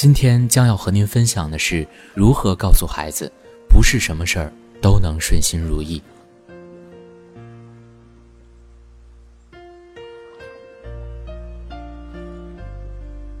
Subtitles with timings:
[0.00, 3.30] 今天将要和您分享的是如何告诉孩子，
[3.68, 4.50] 不是什么事儿
[4.80, 6.00] 都能顺心如意。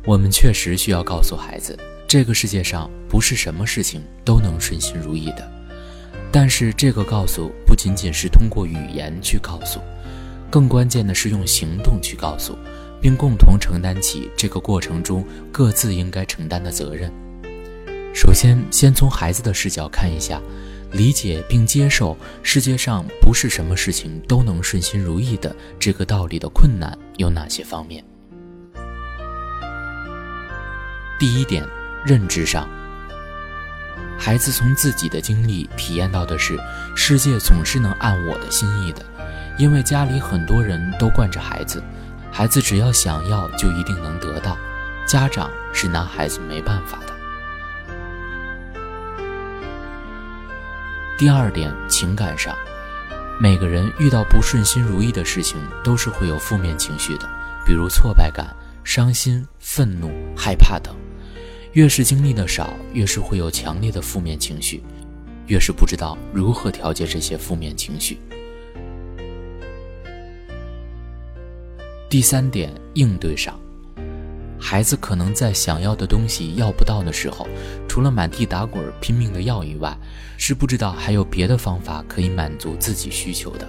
[0.04, 1.74] 我们确实需要告诉孩子，
[2.06, 5.50] 这个世界上不是什么事情都能顺心如意的。
[6.30, 9.80] 但是，这个告诉不仅仅是通过语言去告诉，
[10.50, 12.54] 更关键的是用行动去告诉。
[13.00, 17.10] 并共同承担起这个过程中各自应该承担的责任。
[18.14, 20.40] 首先，先从孩子的视角看一下，
[20.92, 28.04] 理解并接受世界上不是什么事情都能顺心如意的这个道理的困难有哪些方面？
[31.18, 31.64] 第一点，
[32.04, 32.68] 认知上，
[34.18, 36.58] 孩子从自己的经历体验到的是，
[36.96, 39.04] 世界总是能按我的心意的，
[39.56, 41.82] 因为家里很多人都惯着孩子。
[42.32, 44.56] 孩子只要想要，就一定能得到。
[45.06, 47.14] 家长是拿孩子没办法的。
[51.18, 52.56] 第二点，情感上，
[53.40, 57.28] 每个人遇到不顺心如意的事情，都是会有负面情绪的，
[57.66, 60.94] 比如挫败感、伤心、愤怒、害怕等。
[61.72, 64.82] 越是经历的少，越是会有强烈的负面情绪，
[65.46, 68.18] 越是不知道如何调节这些负面情绪。
[72.10, 73.56] 第三点，应对上，
[74.58, 77.46] 孩子可能在想要的东西要不到的时候，
[77.86, 79.96] 除了满地打滚拼命的要以外，
[80.36, 83.68] 是不知道还有别的方法可以满足自己需求的。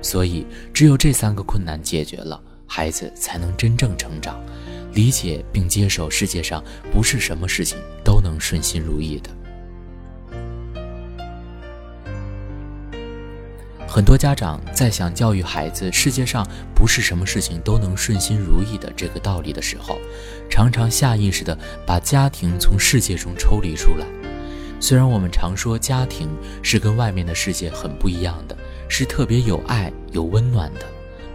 [0.00, 4.40] 所以，只有这三个困难解决了，孩子才能真正成长，
[4.94, 6.62] 理解并接受世界上
[6.92, 9.30] 不是什么事情都能顺心如意的。
[13.88, 19.98] 很多家长在想教育孩子世界上不是什么事情都能顺心如意的这个道理的时候，
[20.50, 21.56] 常常下意识地
[21.86, 24.06] 把家庭从世界中抽离出来。
[24.78, 26.28] 虽然我们常说家庭
[26.62, 28.56] 是跟外面的世界很不一样的，
[28.88, 30.82] 是特别有爱有温暖的，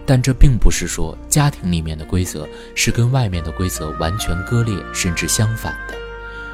[0.05, 5.95] 但这并不是说家庭里面的规则是跟外面的规则完全割裂甚至相反的。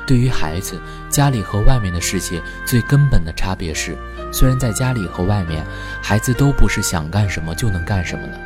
[0.09, 3.95] 对于孩子，家里和外面的世界最根本的差别是。
[4.31, 5.63] 虽然在家里和外面，
[6.01, 8.39] 孩子都不是想干什么就能干什么的，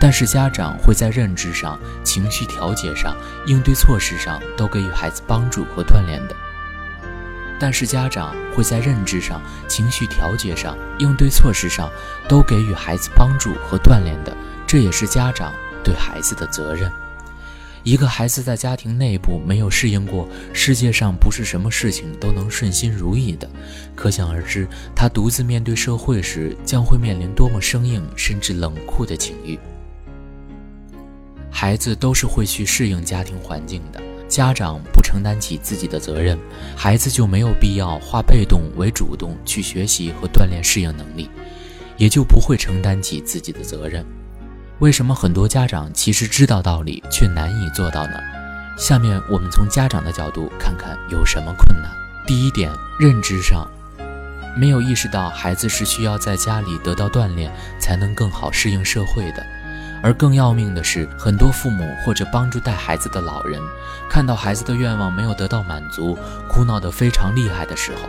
[0.00, 3.14] 但是家长会在认知上、情绪调节上、
[3.44, 6.34] 应对措施上都给予孩子帮助和锻炼的。
[7.58, 11.90] 但是家长会在认知上、情绪调节上、应对措施上
[12.30, 14.34] 都给予孩子帮助和锻炼的，
[14.66, 15.52] 这也是家长
[15.84, 16.90] 对孩子的责任。
[17.82, 23.48] 一个孩子在家庭内部没有适应过世界上不是什么事情都能顺心如意的，
[23.94, 29.58] 可想而知，他独自面对社会时将会面临多么生硬甚至冷酷的境遇。
[31.50, 36.38] 孩子都是会去适应家庭环境的，家长不承担起自己的责任，
[36.76, 41.28] 孩子就没有必要化被动为主动去学习和锻炼适应能力，
[41.96, 44.04] 也就不会承担起自己的责任。
[44.80, 48.14] 为什么很多家长其实知道道理却难以做到呢？
[48.78, 51.90] 下面我们从家长的角度看看有什么困难。
[52.26, 53.70] 第一点，认知上
[54.56, 59.44] 没有意识到孩子是需要在家里得到锻炼才能更好适应社会的。
[60.02, 63.60] 而更要命的是，很多父母或者帮助带孩子的老人，
[64.08, 66.18] 看到孩子的愿望没有得到满足，
[66.48, 68.08] 哭闹得非常厉害的时候，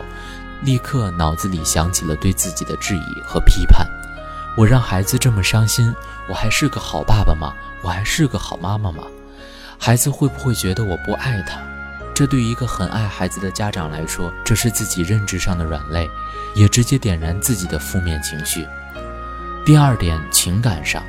[0.62, 3.86] 立刻脑子里想起了对自己的质疑和批判。
[4.56, 5.94] 我让孩子这么伤心，
[6.28, 7.52] 我还是个好爸爸吗？
[7.82, 9.04] 我还是个好妈妈吗？
[9.78, 11.60] 孩子会不会觉得我不爱他？
[12.14, 16.08] 这对于一个很爱孩子的家长来说，这是自己认知上的软肋，
[16.54, 18.66] 也直接点燃自己的负面情绪。
[19.64, 21.02] 第二点，情感上，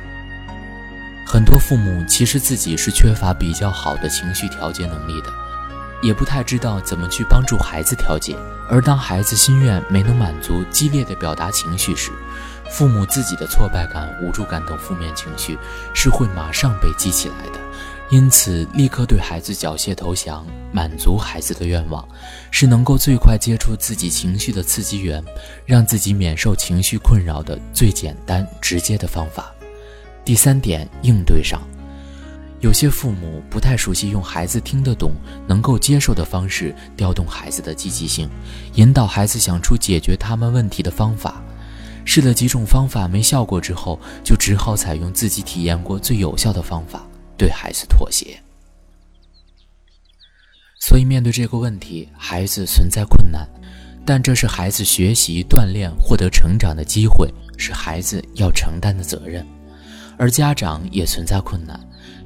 [1.26, 5.28] 很多父母其实自己是缺乏比较好的情绪调节能力的，
[6.02, 8.34] 也不太知道怎么去帮助孩子调节。
[8.70, 12.10] 而当孩子心愿没能满足，激烈的表达情绪时，
[12.74, 15.56] 父母自己的挫败感、无助感等负面情绪
[15.94, 17.60] 是会马上被激起来的，
[18.10, 22.04] 因此立刻对孩子缴械投降，满足孩子的愿望，
[22.50, 25.22] 是能够最快接触自己情绪的刺激源，
[25.64, 29.54] 让自己免受情绪困扰的最简单直接的方法。
[30.24, 31.62] 第三点，应对上，
[32.58, 35.12] 有些父母不太熟悉用孩子听得懂、
[35.46, 38.28] 能够接受的方式调动孩子的积极性，
[38.74, 41.40] 引导孩子想出解决他们问题的方法。
[42.04, 47.06] 试了几种方法没效果之后，就只好采用自己体验过最有效的方法，
[47.36, 48.38] 对孩子妥协。
[50.80, 53.48] 所以，面对这个问题，孩子存在困难，
[54.04, 59.46] 但这是孩子学习、锻炼、获得成长的机会，是孩子要承担的责任。
[60.18, 61.80] 而家长也存在困难，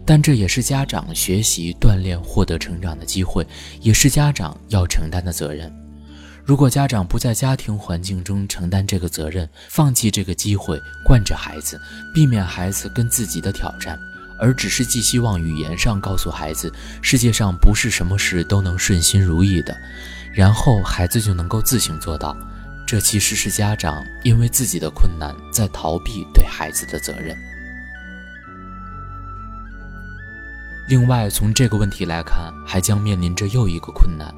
[0.05, 3.47] 但这也是家长学习、锻炼、获得成长的机会，
[3.81, 5.73] 也是家长要承担的责任。
[6.49, 11.79] 如果家长不在家庭环境中承担这个责任，放弃这个机会，惯着孩子，
[12.15, 14.01] 避免孩子跟自己的挑战，
[14.41, 16.73] 而只是寄希望语言上告诉孩子
[17.03, 19.77] 世界上不是什么事都能顺心如意的，
[20.33, 22.35] 然后孩子就能够自行做到，
[22.87, 27.37] 这其实是家长因为自己的困难在逃避对孩子的责任。
[30.89, 34.35] 另外，从这个问题来看，还将面临着又一个困难，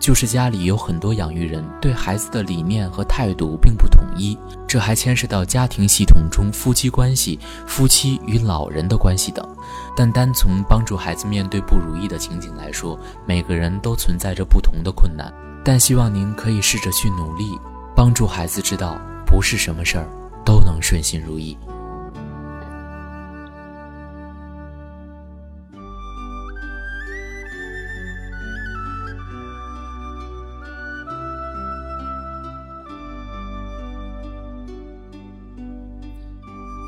[0.00, 4.36] 就是家里有很多养育人对孩子的理念和态度并不统一，
[4.66, 9.46] 这还牵涉到家庭系统中夫妻关系、夫妻与老人的关系等。
[9.94, 15.30] 但单从帮助孩子面对不如意的情景来说，每个人都存在着不同的困难。
[15.62, 17.58] 但希望您可以试着去努力，
[17.94, 20.08] 帮助孩子知道，不是什么事儿
[20.42, 21.58] 都能顺心如意。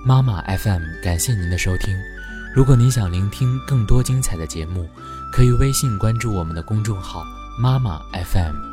[0.05, 1.97] 妈妈 FM，感谢您的收听。
[2.53, 4.89] 如果您想聆听更多精彩的节目，
[5.31, 7.25] 可以微信关注我们的公众号
[7.57, 8.72] “妈妈 FM”。